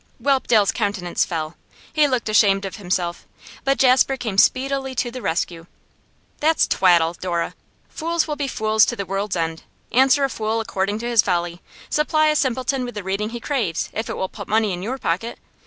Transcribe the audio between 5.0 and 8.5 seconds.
the rescue. 'That's twaddle, Dora. Fools will be